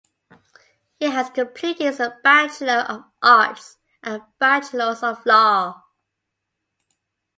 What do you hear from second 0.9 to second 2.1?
He has completed his